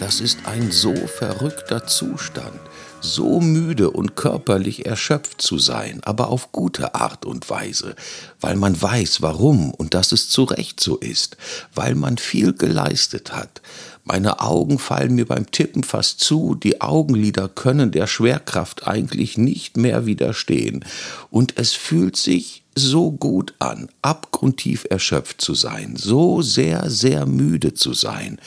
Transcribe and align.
Das 0.00 0.22
ist 0.22 0.46
ein 0.46 0.72
so 0.72 0.94
verrückter 0.94 1.86
Zustand, 1.86 2.58
so 3.02 3.38
müde 3.38 3.90
und 3.90 4.16
körperlich 4.16 4.86
erschöpft 4.86 5.42
zu 5.42 5.58
sein, 5.58 6.00
aber 6.04 6.30
auf 6.30 6.52
gute 6.52 6.94
Art 6.94 7.26
und 7.26 7.50
Weise, 7.50 7.94
weil 8.40 8.56
man 8.56 8.80
weiß, 8.80 9.20
warum 9.20 9.70
und 9.72 9.92
dass 9.92 10.12
es 10.12 10.30
zu 10.30 10.44
Recht 10.44 10.80
so 10.80 10.96
ist, 10.96 11.36
weil 11.74 11.94
man 11.94 12.16
viel 12.16 12.54
geleistet 12.54 13.34
hat. 13.34 13.60
Meine 14.02 14.40
Augen 14.40 14.78
fallen 14.78 15.16
mir 15.16 15.26
beim 15.26 15.50
Tippen 15.50 15.84
fast 15.84 16.20
zu, 16.20 16.54
die 16.54 16.80
Augenlider 16.80 17.50
können 17.50 17.90
der 17.90 18.06
Schwerkraft 18.06 18.88
eigentlich 18.88 19.36
nicht 19.36 19.76
mehr 19.76 20.06
widerstehen, 20.06 20.82
und 21.30 21.58
es 21.58 21.74
fühlt 21.74 22.16
sich 22.16 22.62
so 22.74 23.12
gut 23.12 23.52
an, 23.58 23.90
abgrundtief 24.00 24.86
erschöpft 24.88 25.42
zu 25.42 25.52
sein, 25.52 25.94
so 25.96 26.40
sehr, 26.40 26.88
sehr 26.88 27.26
müde 27.26 27.74
zu 27.74 27.92
sein. 27.92 28.40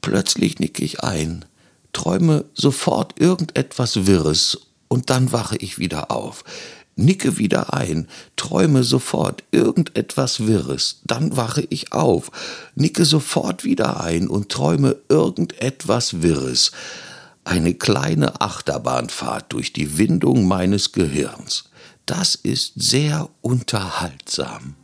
Plötzlich 0.00 0.58
nicke 0.58 0.84
ich 0.84 1.02
ein, 1.02 1.44
träume 1.92 2.44
sofort 2.54 3.18
irgendetwas 3.18 4.06
Wirres 4.06 4.58
und 4.88 5.10
dann 5.10 5.32
wache 5.32 5.56
ich 5.56 5.78
wieder 5.78 6.10
auf. 6.10 6.44
Nicke 6.94 7.36
wieder 7.36 7.74
ein, 7.74 8.08
träume 8.36 8.82
sofort 8.82 9.44
irgendetwas 9.50 10.46
Wirres, 10.46 11.00
dann 11.04 11.36
wache 11.36 11.66
ich 11.68 11.92
auf, 11.92 12.30
nicke 12.74 13.04
sofort 13.04 13.64
wieder 13.64 14.00
ein 14.00 14.28
und 14.28 14.48
träume 14.48 14.96
irgendetwas 15.10 16.22
Wirres. 16.22 16.72
Eine 17.44 17.74
kleine 17.74 18.40
Achterbahnfahrt 18.40 19.52
durch 19.52 19.72
die 19.72 19.98
Windung 19.98 20.48
meines 20.48 20.92
Gehirns. 20.92 21.64
Das 22.06 22.34
ist 22.34 22.72
sehr 22.76 23.28
unterhaltsam. 23.42 24.74